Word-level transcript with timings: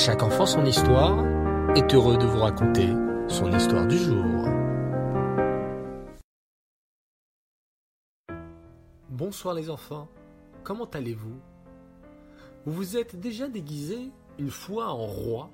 chaque 0.00 0.22
enfant 0.22 0.46
son 0.46 0.64
histoire 0.64 1.26
est 1.76 1.94
heureux 1.94 2.16
de 2.16 2.24
vous 2.24 2.38
raconter 2.38 2.88
son 3.28 3.52
histoire 3.52 3.86
du 3.86 3.98
jour. 3.98 4.24
Bonsoir 9.10 9.52
les 9.52 9.68
enfants, 9.68 10.08
comment 10.64 10.86
allez-vous? 10.86 11.38
Vous 12.64 12.72
vous 12.72 12.96
êtes 12.96 13.20
déjà 13.20 13.46
déguisé 13.46 14.10
une 14.38 14.48
fois 14.48 14.86
en 14.86 15.04
roi 15.04 15.50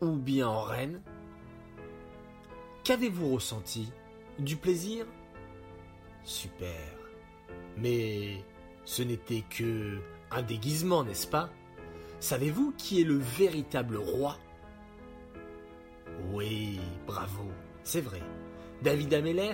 ou 0.00 0.16
bien 0.16 0.48
en 0.48 0.62
reine? 0.62 1.00
Qu'avez-vous 2.82 3.34
ressenti? 3.34 3.92
Du 4.40 4.56
plaisir? 4.56 5.06
Super. 6.24 6.90
Mais 7.76 8.44
ce 8.84 9.04
n'était 9.04 9.44
que 9.48 10.00
un 10.32 10.42
déguisement, 10.42 11.04
n'est-ce 11.04 11.28
pas? 11.28 11.50
Savez-vous 12.24 12.72
qui 12.78 13.02
est 13.02 13.04
le 13.04 13.18
véritable 13.18 13.98
roi? 13.98 14.38
Oui, 16.32 16.80
bravo, 17.06 17.50
c'est 17.82 18.00
vrai. 18.00 18.22
David 18.80 19.12
Ameller 19.12 19.52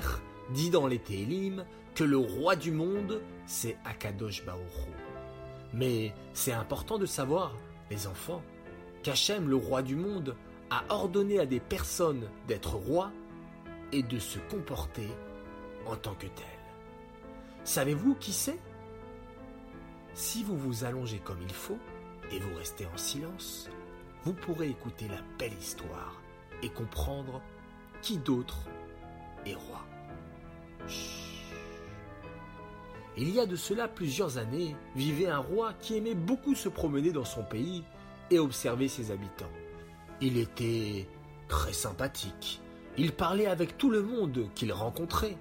dit 0.50 0.70
dans 0.70 0.86
les 0.86 1.00
Télim 1.00 1.64
que 1.96 2.04
le 2.04 2.16
roi 2.16 2.54
du 2.54 2.70
monde, 2.70 3.22
c'est 3.44 3.76
Akadosh 3.84 4.44
Baoru. 4.44 4.92
Mais 5.74 6.14
c'est 6.32 6.52
important 6.52 6.96
de 6.96 7.06
savoir, 7.06 7.56
les 7.90 8.06
enfants, 8.06 8.40
qu'Hachem, 9.02 9.48
le 9.48 9.56
roi 9.56 9.82
du 9.82 9.96
monde, 9.96 10.36
a 10.70 10.84
ordonné 10.90 11.40
à 11.40 11.46
des 11.46 11.58
personnes 11.58 12.28
d'être 12.46 12.76
rois 12.76 13.10
et 13.90 14.04
de 14.04 14.20
se 14.20 14.38
comporter 14.48 15.08
en 15.86 15.96
tant 15.96 16.14
que 16.14 16.28
tels. 16.28 16.60
Savez-vous 17.64 18.14
qui 18.14 18.32
c'est? 18.32 18.60
Si 20.14 20.44
vous 20.44 20.56
vous 20.56 20.84
allongez 20.84 21.18
comme 21.18 21.42
il 21.42 21.52
faut, 21.52 21.80
et 22.32 22.38
vous 22.38 22.54
restez 22.56 22.86
en 22.86 22.96
silence, 22.96 23.68
vous 24.24 24.32
pourrez 24.32 24.68
écouter 24.68 25.08
la 25.08 25.20
belle 25.38 25.56
histoire 25.58 26.20
et 26.62 26.68
comprendre 26.68 27.40
qui 28.02 28.18
d'autre 28.18 28.58
est 29.46 29.54
roi. 29.54 29.84
Il 33.16 33.30
y 33.30 33.40
a 33.40 33.46
de 33.46 33.56
cela 33.56 33.88
plusieurs 33.88 34.38
années, 34.38 34.76
vivait 34.94 35.28
un 35.28 35.38
roi 35.38 35.74
qui 35.80 35.96
aimait 35.96 36.14
beaucoup 36.14 36.54
se 36.54 36.68
promener 36.68 37.10
dans 37.10 37.24
son 37.24 37.42
pays 37.42 37.84
et 38.30 38.38
observer 38.38 38.88
ses 38.88 39.10
habitants. 39.10 39.50
Il 40.20 40.38
était 40.38 41.08
très 41.48 41.72
sympathique. 41.72 42.62
Il 42.96 43.12
parlait 43.12 43.46
avec 43.46 43.76
tout 43.76 43.90
le 43.90 44.02
monde 44.02 44.48
qu'il 44.54 44.72
rencontrait 44.72 45.36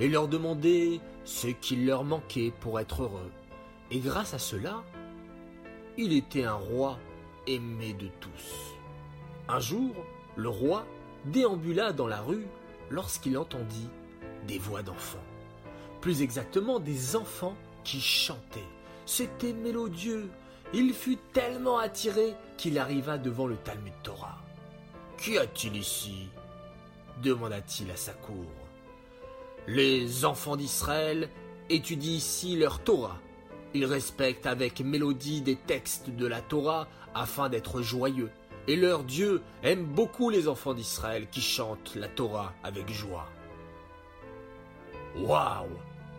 et 0.00 0.08
leur 0.08 0.28
demandait 0.28 1.00
ce 1.24 1.48
qu'il 1.48 1.86
leur 1.86 2.04
manquait 2.04 2.52
pour 2.60 2.78
être 2.78 3.02
heureux. 3.02 3.30
Et 3.90 3.98
grâce 3.98 4.34
à 4.34 4.38
cela, 4.38 4.82
il 5.96 6.12
était 6.12 6.44
un 6.44 6.54
roi 6.54 6.98
aimé 7.46 7.94
de 7.94 8.08
tous. 8.20 8.74
Un 9.48 9.60
jour, 9.60 9.94
le 10.36 10.48
roi 10.48 10.86
déambula 11.26 11.92
dans 11.92 12.06
la 12.06 12.20
rue 12.20 12.46
lorsqu'il 12.90 13.38
entendit 13.38 13.88
des 14.46 14.58
voix 14.58 14.82
d'enfants. 14.82 15.18
Plus 16.00 16.22
exactement, 16.22 16.80
des 16.80 17.16
enfants 17.16 17.56
qui 17.82 18.00
chantaient. 18.00 18.60
C'était 19.06 19.52
mélodieux. 19.52 20.30
Il 20.72 20.92
fut 20.92 21.18
tellement 21.32 21.78
attiré 21.78 22.34
qu'il 22.56 22.78
arriva 22.78 23.18
devant 23.18 23.46
le 23.46 23.56
Talmud 23.56 23.92
Torah. 24.02 24.38
Qu'y 25.18 25.38
a-t-il 25.38 25.76
ici? 25.76 26.28
demanda-t-il 27.22 27.90
à 27.90 27.96
sa 27.96 28.12
cour. 28.12 28.46
Les 29.66 30.24
enfants 30.24 30.56
d'Israël 30.56 31.30
étudient 31.70 32.12
ici 32.12 32.56
leur 32.56 32.80
Torah, 32.80 33.18
ils 33.74 33.84
respectent 33.84 34.46
avec 34.46 34.80
mélodie 34.80 35.42
des 35.42 35.56
textes 35.56 36.08
de 36.08 36.26
la 36.26 36.40
Torah 36.40 36.86
afin 37.14 37.48
d'être 37.48 37.82
joyeux. 37.82 38.30
Et 38.66 38.76
leur 38.76 39.04
Dieu 39.04 39.42
aime 39.62 39.84
beaucoup 39.84 40.30
les 40.30 40.48
enfants 40.48 40.74
d'Israël 40.74 41.28
qui 41.30 41.40
chantent 41.40 41.94
la 41.96 42.08
Torah 42.08 42.54
avec 42.62 42.88
joie. 42.90 43.26
Waouh 45.16 45.68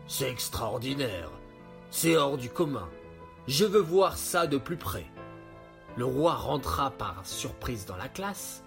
C'est 0.05 0.29
extraordinaire 0.29 1.31
C'est 1.89 2.15
hors 2.15 2.37
du 2.37 2.49
commun 2.49 2.89
Je 3.47 3.65
veux 3.65 3.81
voir 3.81 4.17
ça 4.17 4.47
de 4.47 4.57
plus 4.57 4.77
près. 4.77 5.05
Le 5.97 6.05
roi 6.05 6.33
rentra 6.35 6.91
par 6.91 7.25
surprise 7.25 7.85
dans 7.85 7.97
la 7.97 8.09
classe 8.09 8.63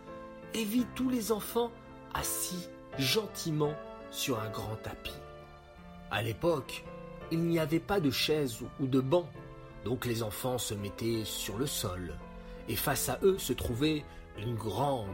et 0.54 0.64
vit 0.64 0.86
tous 0.94 1.10
les 1.10 1.30
enfants 1.30 1.70
assis 2.14 2.68
gentiment 2.98 3.74
sur 4.10 4.40
un 4.40 4.48
grand 4.48 4.76
tapis. 4.82 5.12
À 6.10 6.22
l'époque, 6.22 6.84
il 7.30 7.40
n'y 7.40 7.58
avait 7.58 7.80
pas 7.80 8.00
de 8.00 8.10
chaise 8.10 8.58
ou 8.80 8.86
de 8.86 9.00
banc, 9.00 9.28
donc 9.84 10.06
les 10.06 10.22
enfants 10.22 10.58
se 10.58 10.74
mettaient 10.74 11.24
sur 11.24 11.58
le 11.58 11.66
sol, 11.66 12.14
et 12.68 12.76
face 12.76 13.08
à 13.08 13.18
eux 13.22 13.38
se 13.38 13.52
trouvait 13.52 14.04
une 14.38 14.54
grande 14.54 15.06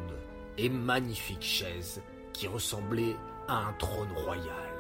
et 0.58 0.68
magnifique 0.68 1.42
chaise 1.42 2.02
qui 2.32 2.46
ressemblait 2.46 3.16
à 3.48 3.56
un 3.56 3.72
trône 3.74 4.12
royal. 4.24 4.74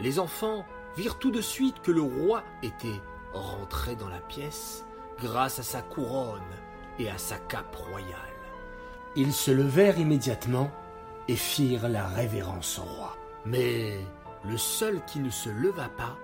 Les 0.00 0.18
enfants 0.18 0.64
virent 0.96 1.18
tout 1.18 1.30
de 1.30 1.40
suite 1.40 1.80
que 1.82 1.90
le 1.90 2.02
roi 2.02 2.42
était 2.62 3.00
rentré 3.32 3.96
dans 3.96 4.08
la 4.08 4.20
pièce 4.20 4.84
grâce 5.20 5.58
à 5.58 5.62
sa 5.62 5.82
couronne 5.82 6.40
et 6.98 7.08
à 7.08 7.18
sa 7.18 7.38
cape 7.38 7.74
royale. 7.74 8.12
Ils 9.14 9.32
se 9.32 9.50
levèrent 9.50 9.98
immédiatement 9.98 10.70
et 11.28 11.36
firent 11.36 11.88
la 11.88 12.06
révérence 12.06 12.78
au 12.78 12.82
roi. 12.82 13.16
Mais 13.44 13.98
le 14.44 14.58
seul 14.58 15.00
qui 15.06 15.20
ne 15.20 15.30
se 15.30 15.48
leva 15.48 15.88
pas 15.88 16.16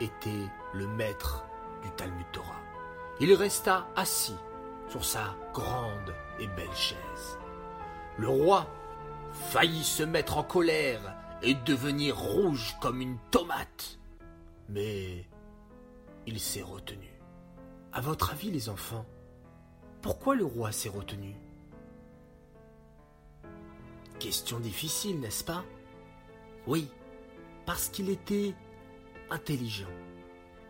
était 0.00 0.48
le 0.72 0.86
maître 0.86 1.44
du 1.82 1.90
Talmud 1.92 2.26
Torah. 2.32 2.60
Il 3.20 3.32
resta 3.34 3.86
assis 3.96 4.36
sur 4.88 5.04
sa 5.04 5.36
grande 5.52 6.14
et 6.40 6.46
belle 6.48 6.74
chaise. 6.74 7.38
Le 8.18 8.28
roi 8.28 8.66
faillit 9.32 9.84
se 9.84 10.02
mettre 10.02 10.38
en 10.38 10.42
colère 10.42 11.16
et 11.42 11.54
devenir 11.54 12.16
rouge 12.16 12.76
comme 12.80 13.00
une 13.00 13.18
tomate. 13.30 13.98
Mais 14.68 15.26
il 16.26 16.40
s'est 16.40 16.62
retenu. 16.62 17.08
À 17.92 18.00
votre 18.00 18.32
avis, 18.32 18.50
les 18.50 18.68
enfants, 18.68 19.04
pourquoi 20.02 20.34
le 20.34 20.44
roi 20.44 20.72
s'est 20.72 20.88
retenu? 20.88 21.34
Question 24.18 24.58
difficile, 24.58 25.20
n'est-ce 25.20 25.44
pas? 25.44 25.64
Oui, 26.66 26.88
parce 27.66 27.88
qu'il 27.88 28.10
était 28.10 28.54
intelligent. 29.30 29.88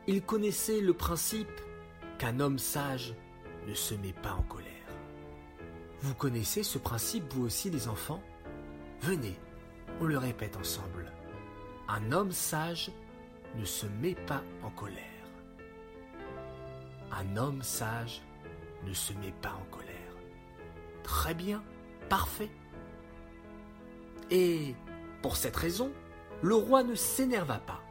Il 0.06 0.22
connaissait 0.22 0.81
le 0.81 0.94
principe 0.94 1.60
qu'un 2.19 2.41
homme 2.41 2.59
sage 2.59 3.15
ne 3.66 3.75
se 3.75 3.94
met 3.94 4.12
pas 4.12 4.32
en 4.32 4.42
colère. 4.42 4.70
Vous 6.00 6.15
connaissez 6.15 6.62
ce 6.62 6.78
principe, 6.78 7.32
vous 7.32 7.44
aussi, 7.44 7.70
les 7.70 7.88
enfants? 7.88 8.22
Venez, 9.00 9.38
on 10.00 10.04
le 10.04 10.19
répète 10.19 10.56
ensemble. 10.56 11.12
Un 11.88 12.12
homme 12.12 12.32
sage 12.32 12.91
ne 13.56 13.65
se 13.65 13.87
met 13.87 14.15
pas 14.15 14.42
en 14.62 14.71
colère. 14.71 14.98
Un 17.12 17.36
homme 17.36 17.62
sage 17.62 18.22
ne 18.84 18.92
se 18.92 19.12
met 19.15 19.34
pas 19.41 19.53
en 19.53 19.65
colère. 19.71 19.94
Très 21.03 21.34
bien, 21.34 21.62
parfait. 22.09 22.50
Et 24.31 24.75
pour 25.22 25.36
cette 25.36 25.56
raison, 25.56 25.92
le 26.42 26.54
roi 26.54 26.82
ne 26.82 26.94
s'énerva 26.94 27.59
pas. 27.59 27.84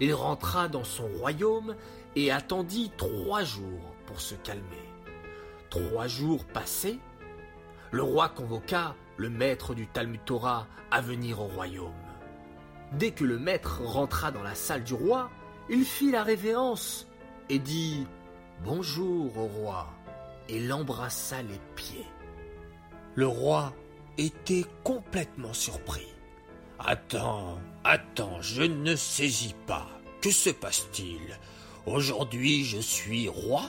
Il 0.00 0.12
rentra 0.14 0.68
dans 0.68 0.84
son 0.84 1.06
royaume 1.06 1.74
et 2.14 2.30
attendit 2.30 2.90
trois 2.96 3.44
jours 3.44 3.94
pour 4.06 4.20
se 4.20 4.34
calmer. 4.34 4.90
Trois 5.70 6.06
jours 6.06 6.44
passés, 6.44 6.98
le 7.90 8.02
roi 8.02 8.28
convoqua 8.28 8.94
le 9.16 9.30
maître 9.30 9.74
du 9.74 9.86
Talmud 9.86 10.20
Torah 10.24 10.66
à 10.90 11.00
venir 11.00 11.40
au 11.40 11.46
royaume. 11.46 11.92
Dès 12.92 13.10
que 13.10 13.24
le 13.24 13.38
maître 13.38 13.82
rentra 13.82 14.30
dans 14.30 14.42
la 14.42 14.54
salle 14.54 14.84
du 14.84 14.94
roi, 14.94 15.30
il 15.68 15.84
fit 15.84 16.10
la 16.10 16.22
révérence 16.22 17.06
et 17.48 17.58
dit 17.58 18.06
Bonjour 18.64 19.36
au 19.36 19.46
roi 19.46 19.88
et 20.48 20.60
l'embrassa 20.60 21.42
les 21.42 21.60
pieds. 21.74 22.06
Le 23.14 23.26
roi 23.26 23.72
était 24.18 24.64
complètement 24.84 25.52
surpris. 25.52 26.06
Attends, 26.78 27.58
attends, 27.86 28.40
je 28.40 28.62
ne 28.62 28.96
saisis 28.96 29.54
pas. 29.66 29.86
Que 30.20 30.30
se 30.30 30.50
passe-t-il? 30.50 31.38
Aujourd'hui 31.86 32.64
je 32.64 32.78
suis 32.78 33.28
roi, 33.28 33.62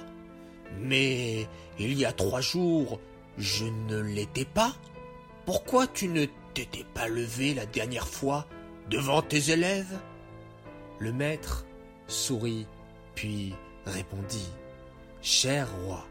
mais 0.79 1.47
il 1.77 1.93
y 1.93 2.05
a 2.05 2.11
trois 2.11 2.41
jours 2.41 2.99
je 3.37 3.65
ne 3.65 3.99
l'étais 3.99 4.45
pas. 4.45 4.73
Pourquoi 5.45 5.85
tu 5.85 6.07
ne 6.07 6.25
t'étais 6.53 6.85
pas 6.95 7.07
levé 7.07 7.53
la 7.53 7.67
dernière 7.67 8.07
fois 8.07 8.47
devant 8.89 9.21
tes 9.21 9.51
élèves? 9.51 9.99
Le 10.99 11.13
maître 11.13 11.65
sourit, 12.07 12.65
puis 13.13 13.53
répondit 13.85 14.49
Cher 15.21 15.67
roi, 15.83 16.07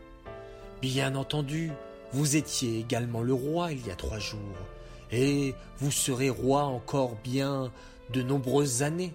bien 0.81 1.17
entendu, 1.17 1.73
vous 2.13 2.37
étiez 2.37 2.79
également 2.79 3.23
le 3.23 3.35
roi 3.35 3.73
il 3.73 3.85
y 3.85 3.91
a 3.91 3.97
trois 3.97 4.21
jours 4.21 4.39
et 5.11 5.55
vous 5.79 5.91
serez 5.91 6.31
roi 6.31 6.63
encore 6.65 7.17
bien 7.23 7.73
de 8.11 8.23
nombreuses 8.23 8.83
années. 8.83 9.15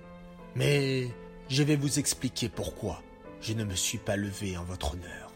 Mais 0.55 1.09
je 1.49 1.63
vais 1.63 1.75
vous 1.75 1.99
expliquer 1.99 2.49
pourquoi 2.49 3.01
je 3.41 3.53
ne 3.53 3.63
me 3.63 3.75
suis 3.75 3.97
pas 3.97 4.15
levé 4.15 4.57
en 4.57 4.63
votre 4.63 4.93
honneur. 4.93 5.31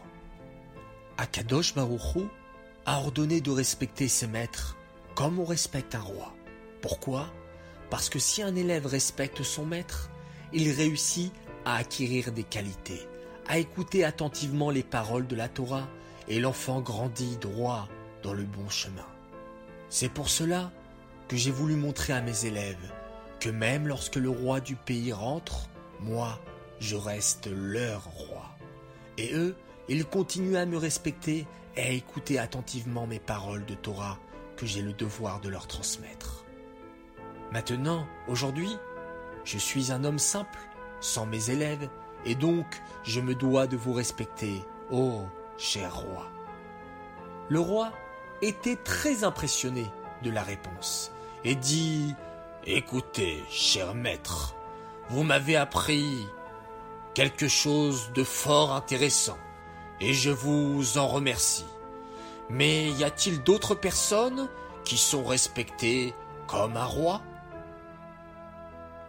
Akadosh 1.18 1.74
Baruchou 1.74 2.28
a 2.84 2.98
ordonné 2.98 3.40
de 3.40 3.50
respecter 3.50 4.08
ses 4.08 4.26
maîtres 4.26 4.76
comme 5.14 5.38
on 5.38 5.44
respecte 5.44 5.94
un 5.94 6.00
roi. 6.00 6.34
Pourquoi? 6.82 7.26
Parce 7.90 8.08
que 8.08 8.18
si 8.18 8.42
un 8.42 8.54
élève 8.54 8.86
respecte 8.86 9.42
son 9.42 9.64
maître, 9.64 10.10
il 10.52 10.70
réussit 10.70 11.32
à 11.64 11.76
acquérir 11.76 12.32
des 12.32 12.44
qualités, 12.44 13.08
à 13.48 13.58
écouter 13.58 14.04
attentivement 14.04 14.70
les 14.70 14.82
paroles 14.82 15.26
de 15.26 15.36
la 15.36 15.48
Torah, 15.48 15.88
et 16.28 16.40
l'enfant 16.40 16.80
grandit 16.80 17.36
droit 17.38 17.88
dans 18.22 18.34
le 18.34 18.44
bon 18.44 18.68
chemin. 18.68 19.06
C'est 19.88 20.08
pour 20.08 20.28
cela 20.28 20.72
que 21.28 21.36
j'ai 21.36 21.50
voulu 21.50 21.76
montrer 21.76 22.12
à 22.12 22.20
mes 22.20 22.44
élèves 22.46 22.92
même 23.50 23.88
lorsque 23.88 24.16
le 24.16 24.30
roi 24.30 24.60
du 24.60 24.76
pays 24.76 25.12
rentre, 25.12 25.68
moi, 26.00 26.38
je 26.80 26.96
reste 26.96 27.48
leur 27.50 28.04
roi. 28.04 28.44
Et 29.18 29.34
eux, 29.34 29.56
ils 29.88 30.04
continuent 30.04 30.56
à 30.56 30.66
me 30.66 30.76
respecter 30.76 31.46
et 31.76 31.82
à 31.82 31.90
écouter 31.90 32.38
attentivement 32.38 33.06
mes 33.06 33.18
paroles 33.18 33.64
de 33.64 33.74
Torah 33.74 34.18
que 34.56 34.66
j'ai 34.66 34.82
le 34.82 34.92
devoir 34.92 35.40
de 35.40 35.48
leur 35.48 35.66
transmettre. 35.66 36.44
Maintenant, 37.52 38.06
aujourd'hui, 38.28 38.76
je 39.44 39.58
suis 39.58 39.92
un 39.92 40.04
homme 40.04 40.18
simple, 40.18 40.58
sans 41.00 41.26
mes 41.26 41.50
élèves, 41.50 41.88
et 42.24 42.34
donc 42.34 42.66
je 43.04 43.20
me 43.20 43.34
dois 43.34 43.66
de 43.66 43.76
vous 43.76 43.92
respecter, 43.92 44.62
ô 44.90 45.22
cher 45.58 45.94
roi. 45.94 46.26
Le 47.48 47.60
roi 47.60 47.92
était 48.42 48.76
très 48.76 49.24
impressionné 49.24 49.86
de 50.22 50.30
la 50.30 50.42
réponse 50.42 51.12
et 51.44 51.54
dit 51.54 52.14
Écoutez, 52.68 53.44
cher 53.48 53.94
maître, 53.94 54.56
vous 55.08 55.22
m'avez 55.22 55.54
appris 55.54 56.26
quelque 57.14 57.46
chose 57.46 58.10
de 58.12 58.24
fort 58.24 58.72
intéressant 58.72 59.38
et 60.00 60.12
je 60.12 60.30
vous 60.30 60.98
en 60.98 61.06
remercie. 61.06 61.64
Mais 62.50 62.90
y 62.90 63.04
a-t-il 63.04 63.40
d'autres 63.44 63.76
personnes 63.76 64.48
qui 64.84 64.96
sont 64.96 65.24
respectées 65.24 66.12
comme 66.48 66.76
un 66.76 66.84
roi? 66.84 67.22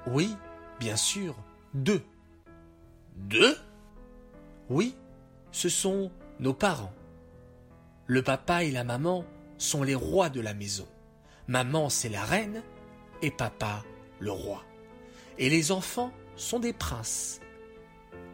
Oui, 0.05 0.35
bien 0.79 0.95
sûr, 0.95 1.33
deux. 1.73 2.03
Deux? 3.15 3.57
Oui, 4.69 4.95
ce 5.51 5.67
sont 5.67 6.11
nos 6.39 6.53
parents. 6.53 6.93
Le 8.05 8.21
papa 8.21 8.63
et 8.65 8.69
la 8.69 8.83
maman 8.83 9.25
sont 9.57 9.81
les 9.81 9.95
rois 9.95 10.29
de 10.29 10.41
la 10.41 10.53
maison. 10.53 10.87
Maman, 11.47 11.89
c'est 11.89 12.09
la 12.09 12.23
reine 12.23 12.61
et 13.21 13.31
papa, 13.31 13.83
le 14.19 14.31
roi. 14.31 14.63
Et 15.37 15.49
les 15.49 15.71
enfants 15.71 16.11
sont 16.35 16.59
des 16.59 16.73
princes. 16.73 17.39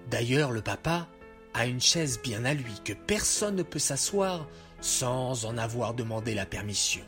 D'ailleurs, 0.10 0.52
le 0.52 0.62
papa 0.62 1.08
a 1.54 1.66
une 1.66 1.82
chaise 1.82 2.20
bien 2.22 2.46
à 2.46 2.54
lui 2.54 2.74
que 2.84 2.94
personne 2.94 3.56
ne 3.56 3.64
peut 3.64 3.80
s'asseoir 3.80 4.48
sans 4.82 5.46
en 5.46 5.58
avoir 5.58 5.94
demandé 5.94 6.34
la 6.34 6.46
permission. 6.46 7.04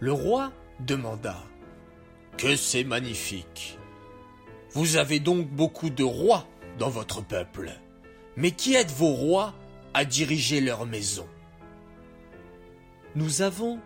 Le 0.00 0.12
roi 0.12 0.52
demanda 0.80 1.36
Que 2.36 2.56
c'est 2.56 2.84
magnifique 2.84 3.78
Vous 4.72 4.96
avez 4.96 5.20
donc 5.20 5.48
beaucoup 5.48 5.90
de 5.90 6.04
rois 6.04 6.46
dans 6.78 6.90
votre 6.90 7.22
peuple. 7.22 7.72
Mais 8.36 8.50
qui 8.50 8.74
êtes 8.74 8.90
vos 8.90 9.12
rois 9.12 9.54
à 9.94 10.04
diriger 10.04 10.60
leur 10.60 10.84
maison? 10.86 11.26
Nous 13.14 13.40
avons 13.40 13.80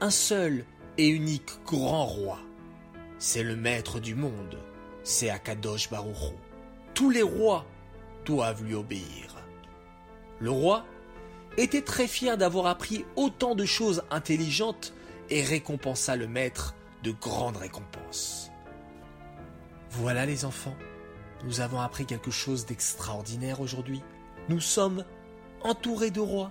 un 0.00 0.10
seul 0.10 0.64
et 0.98 1.06
unique 1.06 1.50
grand 1.64 2.04
roi. 2.04 2.38
C'est 3.18 3.42
le 3.42 3.56
maître 3.56 4.00
du 4.00 4.14
monde, 4.14 4.58
c'est 5.04 5.30
Akadosh 5.30 5.90
Baruchou. 5.90 6.34
Tous 6.94 7.10
les 7.10 7.22
rois 7.22 7.64
doivent 8.24 8.62
lui 8.64 8.74
obéir. 8.74 9.36
Le 10.40 10.50
roi 10.50 10.84
était 11.56 11.82
très 11.82 12.06
fier 12.06 12.36
d'avoir 12.36 12.66
appris 12.66 13.04
autant 13.16 13.54
de 13.54 13.64
choses 13.64 14.02
intelligentes 14.10 14.92
et 15.30 15.42
récompensa 15.42 16.16
le 16.16 16.28
maître 16.28 16.74
de 17.02 17.12
grandes 17.12 17.56
récompenses. 17.56 18.50
Voilà 19.90 20.26
les 20.26 20.44
enfants, 20.44 20.76
nous 21.44 21.60
avons 21.60 21.80
appris 21.80 22.06
quelque 22.06 22.30
chose 22.30 22.66
d'extraordinaire 22.66 23.60
aujourd'hui. 23.60 24.02
Nous 24.48 24.60
sommes 24.60 25.04
entourés 25.62 26.10
de 26.10 26.20
rois. 26.20 26.50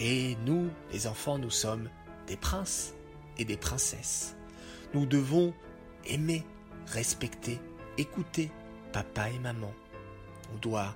Et 0.00 0.36
nous, 0.44 0.68
les 0.92 1.06
enfants, 1.06 1.38
nous 1.38 1.50
sommes 1.50 1.90
des 2.26 2.36
princes 2.36 2.94
et 3.38 3.44
des 3.44 3.56
princesses. 3.56 4.36
Nous 4.94 5.06
devons 5.06 5.54
aimer, 6.06 6.44
respecter, 6.86 7.58
écouter 7.96 8.50
papa 8.92 9.30
et 9.30 9.38
maman. 9.38 9.72
On 10.54 10.58
doit 10.58 10.94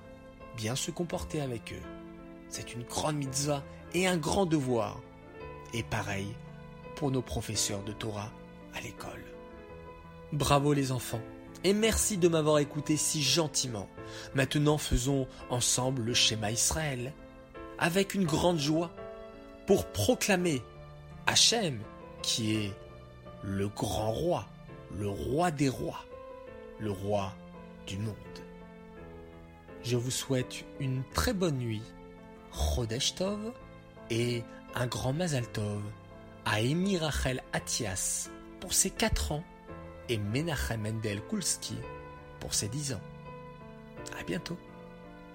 bien 0.57 0.75
se 0.75 0.91
comporter 0.91 1.41
avec 1.41 1.73
eux. 1.73 1.85
C'est 2.49 2.73
une 2.73 2.83
grande 2.83 3.17
mitzvah 3.17 3.63
et 3.93 4.07
un 4.07 4.17
grand 4.17 4.45
devoir. 4.45 4.99
Et 5.73 5.83
pareil 5.83 6.27
pour 6.95 7.11
nos 7.11 7.21
professeurs 7.21 7.83
de 7.83 7.91
Torah 7.91 8.31
à 8.75 8.81
l'école. 8.81 9.23
Bravo 10.31 10.73
les 10.73 10.91
enfants 10.91 11.21
et 11.63 11.73
merci 11.73 12.17
de 12.17 12.27
m'avoir 12.27 12.59
écouté 12.59 12.97
si 12.97 13.21
gentiment. 13.21 13.87
Maintenant 14.35 14.77
faisons 14.77 15.27
ensemble 15.49 16.03
le 16.03 16.13
schéma 16.13 16.51
Israël 16.51 17.13
avec 17.79 18.13
une 18.13 18.25
grande 18.25 18.59
joie 18.59 18.91
pour 19.65 19.85
proclamer 19.85 20.61
Hachem 21.25 21.79
qui 22.23 22.55
est 22.55 22.73
le 23.43 23.67
grand 23.67 24.11
roi, 24.11 24.47
le 24.97 25.07
roi 25.07 25.51
des 25.51 25.69
rois, 25.69 26.03
le 26.79 26.89
roi 26.89 27.33
du 27.85 27.97
monde. 27.97 28.15
Je 29.83 29.97
vous 29.97 30.11
souhaite 30.11 30.65
une 30.79 31.03
très 31.13 31.33
bonne 31.33 31.57
nuit, 31.57 31.83
Chodesh 32.51 33.15
Tov, 33.15 33.53
et 34.09 34.43
un 34.75 34.87
grand 34.87 35.13
Mazal 35.13 35.47
Tov 35.51 35.81
à 36.45 36.61
Emi 36.61 36.97
Rachel 36.97 37.43
Atias 37.51 38.29
pour 38.59 38.73
ses 38.73 38.89
4 38.89 39.33
ans 39.33 39.43
et 40.09 40.17
Menachem 40.17 40.81
Mendel 40.81 41.21
Kulski 41.29 41.77
pour 42.39 42.53
ses 42.53 42.69
10 42.69 42.93
ans. 42.93 43.01
À 44.19 44.23
bientôt. 44.23 44.57